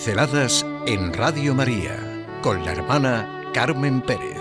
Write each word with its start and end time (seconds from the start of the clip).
Pinceladas 0.00 0.64
en 0.86 1.12
Radio 1.12 1.54
María 1.54 2.26
con 2.40 2.64
la 2.64 2.72
hermana 2.72 3.50
Carmen 3.52 4.00
Pérez. 4.00 4.38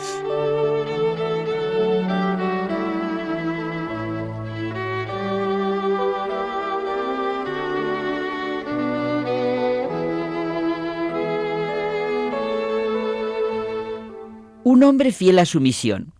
Un 14.63 14.83
hombre 14.83 15.11
fiel 15.11 15.39
a 15.39 15.45
su 15.45 15.59
misión. 15.59 16.13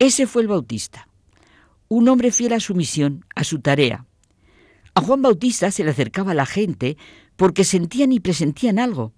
Ese 0.00 0.26
fue 0.26 0.42
el 0.42 0.48
Bautista. 0.48 1.06
Un 1.86 2.08
hombre 2.08 2.32
fiel 2.32 2.52
a 2.54 2.58
su 2.58 2.74
misión, 2.74 3.24
a 3.36 3.44
su 3.44 3.60
tarea. 3.60 4.06
A 4.94 5.02
Juan 5.02 5.22
Bautista 5.22 5.70
se 5.70 5.84
le 5.84 5.92
acercaba 5.92 6.34
la 6.34 6.46
gente 6.46 6.96
porque 7.38 7.62
sentían 7.62 8.10
y 8.10 8.18
presentían 8.18 8.80
algo. 8.80 9.12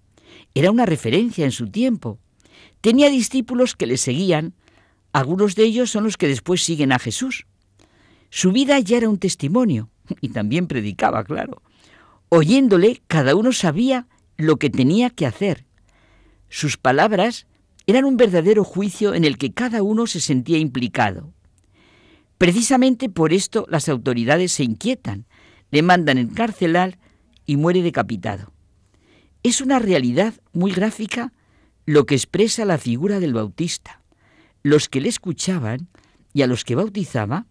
Era 0.54 0.70
una 0.70 0.84
referencia 0.84 1.46
en 1.46 1.52
su 1.52 1.70
tiempo. 1.70 2.18
Tenía 2.82 3.08
discípulos 3.08 3.74
que 3.74 3.86
le 3.86 3.96
seguían, 3.96 4.52
algunos 5.14 5.54
de 5.54 5.64
ellos 5.64 5.90
son 5.90 6.04
los 6.04 6.18
que 6.18 6.28
después 6.28 6.62
siguen 6.62 6.92
a 6.92 6.98
Jesús. 6.98 7.46
Su 8.28 8.52
vida 8.52 8.78
ya 8.78 8.98
era 8.98 9.08
un 9.08 9.18
testimonio, 9.18 9.88
y 10.20 10.28
también 10.28 10.66
predicaba, 10.66 11.24
claro. 11.24 11.62
Oyéndole, 12.28 13.00
cada 13.06 13.34
uno 13.34 13.52
sabía 13.52 14.06
lo 14.36 14.58
que 14.58 14.68
tenía 14.68 15.08
que 15.08 15.24
hacer. 15.24 15.64
Sus 16.50 16.76
palabras 16.76 17.46
eran 17.86 18.04
un 18.04 18.18
verdadero 18.18 18.64
juicio 18.64 19.14
en 19.14 19.24
el 19.24 19.38
que 19.38 19.54
cada 19.54 19.82
uno 19.82 20.06
se 20.06 20.20
sentía 20.20 20.58
implicado. 20.58 21.32
Precisamente 22.36 23.08
por 23.08 23.32
esto 23.32 23.64
las 23.70 23.88
autoridades 23.88 24.52
se 24.52 24.64
inquietan, 24.64 25.24
le 25.70 25.80
mandan 25.80 26.18
encarcelar 26.18 26.98
y 27.50 27.56
muere 27.56 27.82
decapitado. 27.82 28.52
Es 29.42 29.60
una 29.60 29.80
realidad 29.80 30.34
muy 30.52 30.70
gráfica 30.70 31.32
lo 31.84 32.06
que 32.06 32.14
expresa 32.14 32.64
la 32.64 32.78
figura 32.78 33.18
del 33.18 33.34
Bautista. 33.34 34.02
Los 34.62 34.88
que 34.88 35.00
le 35.00 35.08
escuchaban 35.08 35.88
y 36.32 36.42
a 36.42 36.46
los 36.46 36.62
que 36.62 36.76
bautizaba 36.76 37.46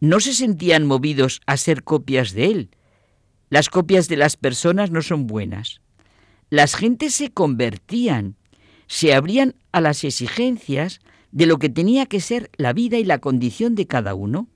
no 0.00 0.20
se 0.20 0.32
sentían 0.32 0.86
movidos 0.86 1.42
a 1.44 1.58
ser 1.58 1.84
copias 1.84 2.32
de 2.32 2.46
él. 2.46 2.70
Las 3.50 3.68
copias 3.68 4.08
de 4.08 4.16
las 4.16 4.38
personas 4.38 4.90
no 4.90 5.02
son 5.02 5.26
buenas. 5.26 5.82
Las 6.48 6.74
gentes 6.74 7.12
se 7.12 7.30
convertían, 7.30 8.36
se 8.86 9.12
abrían 9.12 9.56
a 9.72 9.82
las 9.82 10.04
exigencias 10.04 11.00
de 11.32 11.44
lo 11.44 11.58
que 11.58 11.68
tenía 11.68 12.06
que 12.06 12.20
ser 12.20 12.50
la 12.56 12.72
vida 12.72 12.96
y 12.96 13.04
la 13.04 13.18
condición 13.18 13.74
de 13.74 13.86
cada 13.86 14.14
uno. 14.14 14.48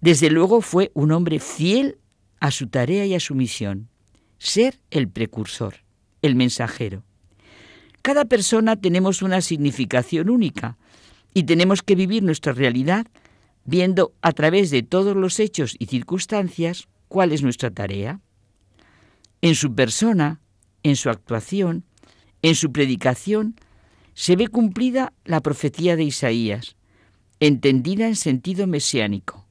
Desde 0.00 0.30
luego 0.30 0.60
fue 0.60 0.92
un 0.94 1.10
hombre 1.10 1.40
fiel 1.40 1.98
a 2.42 2.50
su 2.50 2.66
tarea 2.66 3.06
y 3.06 3.14
a 3.14 3.20
su 3.20 3.36
misión, 3.36 3.88
ser 4.38 4.80
el 4.90 5.08
precursor, 5.08 5.76
el 6.22 6.34
mensajero. 6.34 7.04
Cada 8.02 8.24
persona 8.24 8.74
tenemos 8.74 9.22
una 9.22 9.40
significación 9.40 10.28
única 10.28 10.76
y 11.32 11.44
tenemos 11.44 11.84
que 11.84 11.94
vivir 11.94 12.24
nuestra 12.24 12.52
realidad 12.52 13.06
viendo 13.64 14.12
a 14.22 14.32
través 14.32 14.72
de 14.72 14.82
todos 14.82 15.14
los 15.14 15.38
hechos 15.38 15.76
y 15.78 15.86
circunstancias 15.86 16.88
cuál 17.06 17.30
es 17.30 17.44
nuestra 17.44 17.70
tarea. 17.70 18.18
En 19.40 19.54
su 19.54 19.76
persona, 19.76 20.40
en 20.82 20.96
su 20.96 21.10
actuación, 21.10 21.84
en 22.42 22.56
su 22.56 22.72
predicación, 22.72 23.54
se 24.14 24.34
ve 24.34 24.48
cumplida 24.48 25.12
la 25.24 25.42
profecía 25.42 25.94
de 25.94 26.02
Isaías, 26.02 26.74
entendida 27.38 28.08
en 28.08 28.16
sentido 28.16 28.66
mesiánico. 28.66 29.46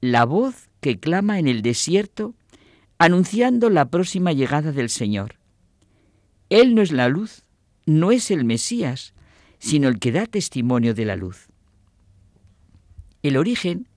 La 0.00 0.24
voz 0.24 0.65
que 0.80 0.98
clama 0.98 1.38
en 1.38 1.48
el 1.48 1.62
desierto 1.62 2.34
anunciando 2.98 3.70
la 3.70 3.90
próxima 3.90 4.32
llegada 4.32 4.72
del 4.72 4.88
Señor. 4.88 5.36
Él 6.48 6.74
no 6.74 6.82
es 6.82 6.92
la 6.92 7.08
luz, 7.08 7.44
no 7.84 8.12
es 8.12 8.30
el 8.30 8.44
Mesías, 8.44 9.14
sino 9.58 9.88
el 9.88 9.98
que 9.98 10.12
da 10.12 10.26
testimonio 10.26 10.94
de 10.94 11.04
la 11.04 11.16
luz. 11.16 11.48
El 13.22 13.36
origen 13.36 13.88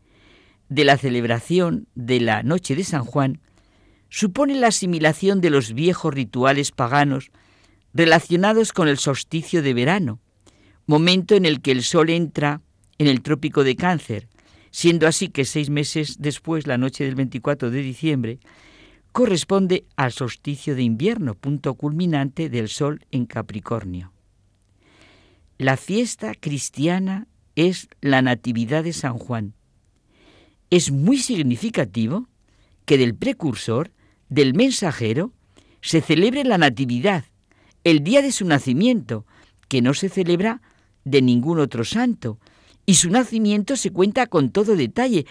de 0.67 0.83
la 0.83 0.97
celebración 0.97 1.87
de 1.95 2.19
la 2.19 2.43
Noche 2.43 2.75
de 2.75 2.83
San 2.83 3.03
Juan 3.03 3.39
supone 4.09 4.55
la 4.55 4.67
asimilación 4.67 5.41
de 5.41 5.49
los 5.49 5.73
viejos 5.73 6.13
rituales 6.13 6.71
paganos 6.71 7.31
relacionados 7.93 8.73
con 8.73 8.87
el 8.87 8.97
solsticio 8.97 9.61
de 9.61 9.73
verano, 9.73 10.19
momento 10.85 11.35
en 11.35 11.45
el 11.45 11.61
que 11.61 11.71
el 11.71 11.83
sol 11.83 12.09
entra 12.09 12.61
en 12.97 13.07
el 13.07 13.21
trópico 13.21 13.63
de 13.63 13.75
cáncer, 13.75 14.27
siendo 14.71 15.07
así 15.07 15.29
que 15.29 15.45
seis 15.45 15.69
meses 15.69 16.17
después, 16.19 16.67
la 16.67 16.77
noche 16.77 17.03
del 17.03 17.15
24 17.15 17.71
de 17.71 17.81
diciembre, 17.81 18.39
corresponde 19.11 19.85
al 19.95 20.11
solsticio 20.11 20.75
de 20.75 20.83
invierno, 20.83 21.35
punto 21.35 21.73
culminante 21.73 22.49
del 22.49 22.69
sol 22.69 23.05
en 23.11 23.25
Capricornio. 23.25 24.13
La 25.57 25.77
fiesta 25.77 26.33
cristiana 26.35 27.27
es 27.55 27.89
la 28.01 28.21
Natividad 28.21 28.83
de 28.83 28.93
San 28.93 29.17
Juan. 29.17 29.53
Es 30.69 30.91
muy 30.91 31.17
significativo 31.17 32.29
que 32.85 32.97
del 32.97 33.15
precursor, 33.15 33.91
del 34.29 34.53
mensajero, 34.53 35.33
se 35.81 36.01
celebre 36.01 36.43
la 36.43 36.57
Natividad, 36.57 37.25
el 37.83 38.03
día 38.03 38.21
de 38.21 38.31
su 38.31 38.45
nacimiento, 38.45 39.25
que 39.67 39.81
no 39.81 39.93
se 39.93 40.09
celebra 40.09 40.61
de 41.03 41.21
ningún 41.21 41.59
otro 41.59 41.83
santo, 41.83 42.39
y 42.89 42.95
su 42.95 43.11
nacimiento 43.11 43.75
se 43.75 43.91
cuenta 43.91 44.25
con 44.25 44.49
todo 44.49 44.75
detalle, 44.75 45.27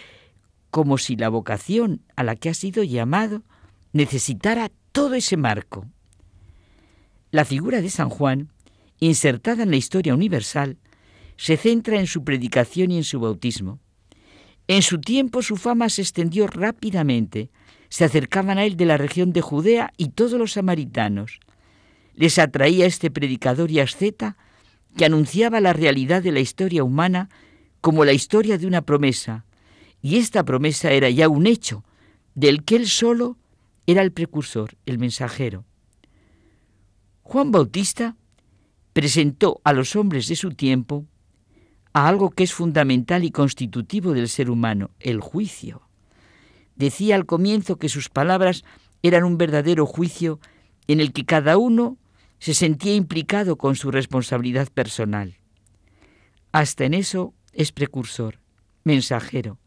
como 0.70 0.96
si 0.96 1.16
la 1.16 1.28
vocación 1.28 2.02
a 2.14 2.22
la 2.22 2.36
que 2.36 2.50
ha 2.50 2.54
sido 2.54 2.84
llamado 2.84 3.42
necesitara 3.92 4.70
todo 4.92 5.14
ese 5.14 5.36
marco. 5.36 5.84
La 7.32 7.44
figura 7.44 7.82
de 7.82 7.90
San 7.90 8.10
Juan, 8.10 8.52
insertada 9.00 9.64
en 9.64 9.72
la 9.72 9.76
historia 9.76 10.14
universal, 10.14 10.78
se 11.36 11.56
centra 11.56 11.98
en 11.98 12.06
su 12.06 12.22
predicación 12.22 12.92
y 12.92 12.98
en 12.98 13.02
su 13.02 13.18
bautismo. 13.18 13.80
En 14.68 14.82
su 14.82 15.00
tiempo 15.00 15.42
su 15.42 15.56
fama 15.56 15.88
se 15.88 16.02
extendió 16.02 16.46
rápidamente. 16.46 17.50
Se 17.88 18.04
acercaban 18.04 18.58
a 18.58 18.66
él 18.66 18.76
de 18.76 18.86
la 18.86 18.98
región 18.98 19.32
de 19.32 19.40
Judea 19.40 19.92
y 19.96 20.10
todos 20.10 20.34
los 20.34 20.52
samaritanos. 20.52 21.40
Les 22.14 22.38
atraía 22.38 22.86
este 22.86 23.10
predicador 23.10 23.72
y 23.72 23.80
asceta 23.80 24.36
que 24.96 25.04
anunciaba 25.04 25.60
la 25.60 25.72
realidad 25.72 26.22
de 26.22 26.30
la 26.30 26.38
historia 26.38 26.84
humana 26.84 27.28
como 27.88 28.04
la 28.04 28.12
historia 28.12 28.58
de 28.58 28.66
una 28.66 28.82
promesa, 28.82 29.46
y 30.02 30.18
esta 30.18 30.44
promesa 30.44 30.90
era 30.92 31.08
ya 31.08 31.26
un 31.30 31.46
hecho, 31.46 31.84
del 32.34 32.62
que 32.62 32.76
él 32.76 32.86
solo 32.86 33.38
era 33.86 34.02
el 34.02 34.12
precursor, 34.12 34.76
el 34.84 34.98
mensajero. 34.98 35.64
Juan 37.22 37.50
Bautista 37.50 38.14
presentó 38.92 39.62
a 39.64 39.72
los 39.72 39.96
hombres 39.96 40.28
de 40.28 40.36
su 40.36 40.50
tiempo 40.50 41.06
a 41.94 42.08
algo 42.08 42.28
que 42.28 42.44
es 42.44 42.52
fundamental 42.52 43.24
y 43.24 43.30
constitutivo 43.30 44.12
del 44.12 44.28
ser 44.28 44.50
humano, 44.50 44.90
el 45.00 45.22
juicio. 45.22 45.88
Decía 46.76 47.14
al 47.14 47.24
comienzo 47.24 47.78
que 47.78 47.88
sus 47.88 48.10
palabras 48.10 48.64
eran 49.02 49.24
un 49.24 49.38
verdadero 49.38 49.86
juicio 49.86 50.40
en 50.88 51.00
el 51.00 51.14
que 51.14 51.24
cada 51.24 51.56
uno 51.56 51.96
se 52.38 52.52
sentía 52.52 52.94
implicado 52.94 53.56
con 53.56 53.76
su 53.76 53.90
responsabilidad 53.90 54.68
personal. 54.68 55.38
Hasta 56.52 56.84
en 56.84 56.92
eso 56.92 57.32
es 57.52 57.72
precursor, 57.72 58.38
mensajero, 58.84 59.58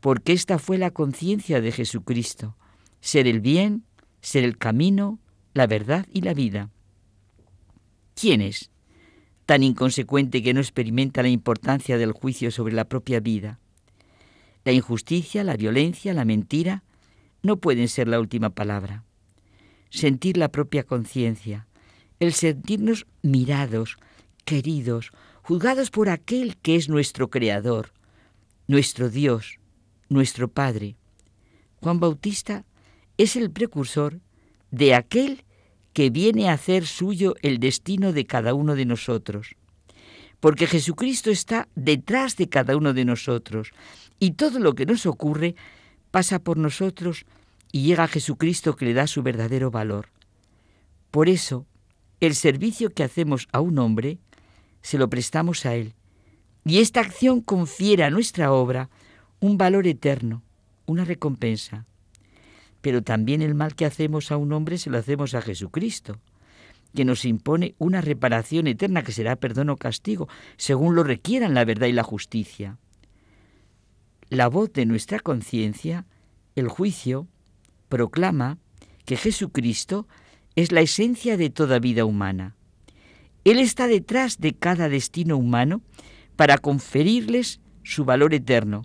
porque 0.00 0.32
esta 0.32 0.58
fue 0.58 0.78
la 0.78 0.90
conciencia 0.90 1.60
de 1.60 1.72
Jesucristo, 1.72 2.56
ser 3.00 3.26
el 3.26 3.40
bien, 3.40 3.84
ser 4.20 4.44
el 4.44 4.58
camino, 4.58 5.18
la 5.54 5.66
verdad 5.66 6.06
y 6.12 6.22
la 6.22 6.34
vida. 6.34 6.70
¿Quién 8.14 8.40
es 8.40 8.70
tan 9.46 9.62
inconsecuente 9.62 10.42
que 10.42 10.54
no 10.54 10.60
experimenta 10.60 11.22
la 11.22 11.28
importancia 11.28 11.98
del 11.98 12.12
juicio 12.12 12.50
sobre 12.50 12.74
la 12.74 12.84
propia 12.84 13.20
vida? 13.20 13.58
La 14.64 14.72
injusticia, 14.72 15.42
la 15.44 15.56
violencia, 15.56 16.14
la 16.14 16.24
mentira 16.24 16.84
no 17.42 17.56
pueden 17.56 17.88
ser 17.88 18.08
la 18.08 18.20
última 18.20 18.50
palabra. 18.50 19.04
Sentir 19.90 20.36
la 20.36 20.50
propia 20.50 20.84
conciencia, 20.84 21.66
el 22.20 22.32
sentirnos 22.32 23.06
mirados, 23.22 23.98
queridos, 24.44 25.10
juzgados 25.42 25.90
por 25.90 26.08
aquel 26.08 26.56
que 26.56 26.76
es 26.76 26.88
nuestro 26.88 27.30
Creador, 27.30 27.92
nuestro 28.68 29.10
Dios, 29.10 29.58
nuestro 30.08 30.48
Padre. 30.48 30.96
Juan 31.80 32.00
Bautista 32.00 32.64
es 33.18 33.36
el 33.36 33.50
precursor 33.50 34.20
de 34.70 34.94
aquel 34.94 35.44
que 35.92 36.10
viene 36.10 36.48
a 36.48 36.54
hacer 36.54 36.86
suyo 36.86 37.34
el 37.42 37.58
destino 37.58 38.12
de 38.12 38.24
cada 38.24 38.54
uno 38.54 38.74
de 38.74 38.86
nosotros. 38.86 39.56
Porque 40.40 40.66
Jesucristo 40.66 41.30
está 41.30 41.68
detrás 41.74 42.36
de 42.36 42.48
cada 42.48 42.76
uno 42.76 42.94
de 42.94 43.04
nosotros 43.04 43.72
y 44.18 44.32
todo 44.32 44.58
lo 44.58 44.74
que 44.74 44.86
nos 44.86 45.06
ocurre 45.06 45.54
pasa 46.10 46.38
por 46.38 46.56
nosotros 46.56 47.26
y 47.72 47.82
llega 47.82 48.04
a 48.04 48.08
Jesucristo 48.08 48.76
que 48.76 48.86
le 48.86 48.94
da 48.94 49.06
su 49.06 49.22
verdadero 49.22 49.70
valor. 49.70 50.08
Por 51.10 51.28
eso, 51.28 51.66
el 52.20 52.34
servicio 52.34 52.92
que 52.92 53.02
hacemos 53.02 53.48
a 53.52 53.60
un 53.60 53.78
hombre 53.78 54.18
se 54.82 54.98
lo 54.98 55.08
prestamos 55.08 55.64
a 55.66 55.74
Él. 55.74 55.94
Y 56.64 56.78
esta 56.78 57.00
acción 57.00 57.40
confiere 57.40 58.04
a 58.04 58.10
nuestra 58.10 58.52
obra 58.52 58.90
un 59.40 59.58
valor 59.58 59.86
eterno, 59.86 60.42
una 60.86 61.04
recompensa. 61.04 61.86
pero 62.82 63.02
también 63.02 63.40
el 63.40 63.54
mal 63.54 63.74
que 63.74 63.86
hacemos 63.86 64.30
a 64.32 64.36
un 64.36 64.52
hombre 64.52 64.76
se 64.76 64.90
lo 64.90 64.98
hacemos 64.98 65.34
a 65.34 65.40
Jesucristo, 65.40 66.18
que 66.94 67.04
nos 67.04 67.24
impone 67.24 67.74
una 67.78 68.00
reparación 68.00 68.66
eterna 68.66 69.02
que 69.02 69.12
será 69.12 69.36
perdón 69.36 69.70
o 69.70 69.76
castigo, 69.76 70.28
según 70.56 70.94
lo 70.94 71.04
requieran 71.04 71.54
la 71.54 71.64
verdad 71.64 71.86
y 71.86 71.92
la 71.92 72.02
justicia. 72.02 72.78
La 74.28 74.48
voz 74.48 74.72
de 74.72 74.84
nuestra 74.84 75.20
conciencia, 75.20 76.06
el 76.56 76.68
juicio, 76.68 77.28
proclama 77.88 78.58
que 79.04 79.16
Jesucristo 79.16 80.06
es 80.56 80.72
la 80.72 80.80
esencia 80.80 81.36
de 81.36 81.50
toda 81.50 81.78
vida 81.78 82.04
humana. 82.04 82.56
Él 83.44 83.58
está 83.58 83.88
detrás 83.88 84.38
de 84.38 84.52
cada 84.54 84.88
destino 84.88 85.36
humano 85.36 85.82
para 86.36 86.58
conferirles 86.58 87.60
su 87.82 88.04
valor 88.04 88.34
eterno. 88.34 88.84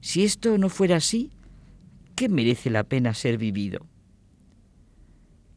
Si 0.00 0.24
esto 0.24 0.58
no 0.58 0.68
fuera 0.68 0.96
así, 0.96 1.30
¿qué 2.16 2.28
merece 2.28 2.70
la 2.70 2.84
pena 2.84 3.14
ser 3.14 3.38
vivido? 3.38 3.86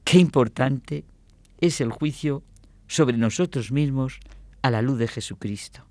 Qué 0.03 0.19
importante 0.19 1.05
es 1.59 1.81
el 1.81 1.91
juicio 1.91 2.43
sobre 2.87 3.17
nosotros 3.17 3.71
mismos 3.71 4.19
a 4.61 4.69
la 4.69 4.81
luz 4.81 4.99
de 4.99 5.07
Jesucristo. 5.07 5.87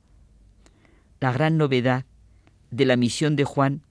La 1.21 1.33
gran 1.33 1.57
novedad 1.57 2.07
de 2.71 2.85
la 2.85 2.97
misión 2.97 3.35
de 3.35 3.45
Juan 3.45 3.83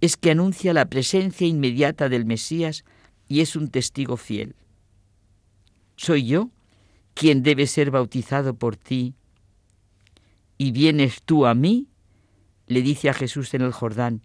es 0.00 0.16
que 0.16 0.30
anuncia 0.30 0.74
la 0.74 0.88
presencia 0.88 1.46
inmediata 1.46 2.08
del 2.08 2.26
Mesías 2.26 2.84
y 3.26 3.40
es 3.40 3.56
un 3.56 3.68
testigo 3.68 4.16
fiel. 4.16 4.54
¿Soy 5.96 6.26
yo 6.26 6.50
quien 7.18 7.42
debe 7.42 7.66
ser 7.66 7.90
bautizado 7.90 8.54
por 8.54 8.76
ti 8.76 9.16
y 10.56 10.70
vienes 10.70 11.22
tú 11.24 11.46
a 11.46 11.54
mí? 11.54 11.88
le 12.68 12.80
dice 12.80 13.08
a 13.08 13.14
Jesús 13.14 13.54
en 13.54 13.62
el 13.62 13.72
Jordán, 13.72 14.20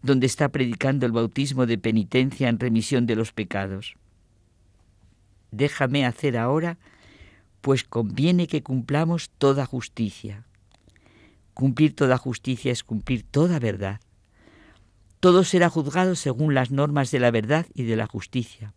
donde 0.00 0.26
está 0.26 0.48
predicando 0.48 1.04
el 1.04 1.12
bautismo 1.12 1.66
de 1.66 1.76
penitencia 1.76 2.48
en 2.48 2.58
remisión 2.58 3.04
de 3.04 3.16
los 3.16 3.32
pecados. 3.32 3.96
Déjame 5.50 6.06
hacer 6.06 6.38
ahora, 6.38 6.78
pues 7.60 7.84
conviene 7.84 8.46
que 8.46 8.62
cumplamos 8.62 9.28
toda 9.36 9.66
justicia. 9.66 10.46
Cumplir 11.52 11.94
toda 11.94 12.16
justicia 12.16 12.72
es 12.72 12.84
cumplir 12.84 13.22
toda 13.24 13.58
verdad. 13.58 14.00
Todo 15.18 15.44
será 15.44 15.68
juzgado 15.68 16.14
según 16.14 16.54
las 16.54 16.70
normas 16.70 17.10
de 17.10 17.18
la 17.18 17.32
verdad 17.32 17.66
y 17.74 17.82
de 17.82 17.96
la 17.96 18.06
justicia, 18.06 18.72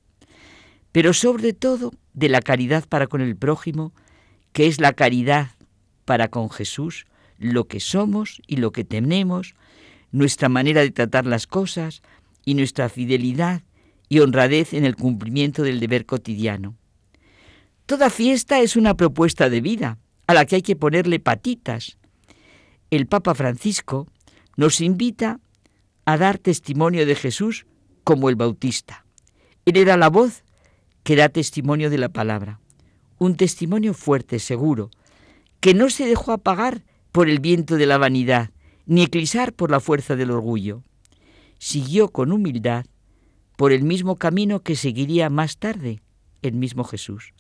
pero 0.94 1.12
sobre 1.12 1.52
todo 1.52 1.92
de 2.14 2.30
la 2.30 2.40
caridad 2.40 2.88
para 2.88 3.08
con 3.08 3.20
el 3.20 3.36
prójimo, 3.36 3.92
que 4.54 4.68
es 4.68 4.80
la 4.80 4.94
caridad 4.94 5.50
para 6.06 6.30
con 6.30 6.50
Jesús, 6.50 7.06
lo 7.40 7.68
que 7.68 7.80
somos 7.80 8.42
y 8.48 8.58
lo 8.58 8.72
que 8.72 8.86
tenemos, 8.86 9.56
nuestra 10.12 10.48
manera 10.48 10.82
de 10.82 10.92
tratar 10.92 11.26
las 11.26 11.48
cosas 11.48 12.04
y 12.46 12.54
nuestra 12.54 12.90
fidelidad 12.90 13.64
y 14.08 14.20
honradez 14.20 14.74
en 14.74 14.86
el 14.86 14.96
cumplimiento 14.96 15.64
del 15.64 15.80
deber 15.80 16.06
cotidiano. 16.06 16.76
Toda 17.88 18.12
fiesta 18.12 18.62
es 18.62 18.76
una 18.76 18.94
propuesta 18.96 19.50
de 19.50 19.62
vida 19.62 19.98
a 20.28 20.36
la 20.36 20.46
que 20.46 20.58
hay 20.58 20.62
que 20.62 20.76
ponerle 20.76 21.20
patitas. 21.20 21.98
El 22.92 23.08
Papa 23.08 23.34
Francisco 23.34 24.08
nos 24.58 24.80
invita 24.80 25.40
a 26.06 26.18
dar 26.18 26.38
testimonio 26.38 27.08
de 27.08 27.16
Jesús 27.16 27.66
como 28.04 28.30
el 28.30 28.36
Bautista. 28.36 29.06
Él 29.66 29.78
era 29.78 29.98
la 29.98 30.10
voz 30.10 30.44
que 31.04 31.16
da 31.16 31.30
testimonio 31.30 31.90
de 31.90 31.98
la 31.98 32.10
palabra, 32.10 32.60
un 33.20 33.36
testimonio 33.36 33.94
fuerte, 33.94 34.40
seguro, 34.40 34.90
que 35.60 35.74
no 35.74 35.90
se 35.90 36.06
dejó 36.06 36.32
apagar 36.32 36.84
por 37.12 37.30
el 37.30 37.40
viento 37.40 37.76
de 37.76 37.86
la 37.86 37.98
vanidad, 37.98 38.50
ni 38.86 39.04
eclipsar 39.04 39.54
por 39.54 39.72
la 39.72 39.80
fuerza 39.80 40.16
del 40.16 40.32
orgullo. 40.32 40.84
Siguió 41.60 42.10
con 42.10 42.32
humildad 42.32 42.86
por 43.56 43.72
el 43.72 43.84
mismo 43.84 44.18
camino 44.18 44.62
que 44.62 44.76
seguiría 44.76 45.30
más 45.30 45.58
tarde 45.58 46.02
el 46.42 46.54
mismo 46.54 46.84
Jesús. 46.84 47.34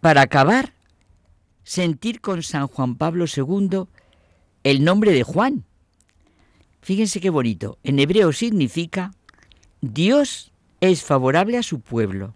Para 0.00 0.22
acabar, 0.22 0.74
sentir 1.64 2.20
con 2.20 2.42
San 2.42 2.66
Juan 2.68 2.96
Pablo 2.96 3.24
II 3.24 3.84
el 4.64 4.84
nombre 4.84 5.12
de 5.12 5.22
Juan. 5.22 5.64
Fíjense 6.82 7.20
qué 7.20 7.30
bonito. 7.30 7.78
En 7.82 7.98
hebreo 7.98 8.32
significa 8.32 9.12
Dios 9.80 10.51
es 10.82 11.04
favorable 11.04 11.56
a 11.56 11.62
su 11.62 11.80
pueblo. 11.80 12.34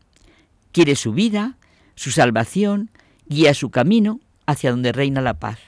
Quiere 0.72 0.94
su 0.94 1.12
vida, 1.12 1.56
su 1.96 2.12
salvación, 2.12 2.90
guía 3.26 3.52
su 3.54 3.70
camino 3.70 4.20
hacia 4.46 4.70
donde 4.70 4.92
reina 4.92 5.20
la 5.20 5.34
paz. 5.34 5.58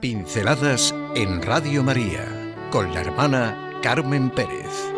Pinceladas 0.00 0.94
en 1.14 1.42
Radio 1.42 1.84
María 1.84 2.54
con 2.70 2.92
la 2.92 3.00
hermana 3.00 3.72
Carmen 3.82 4.30
Pérez. 4.30 4.92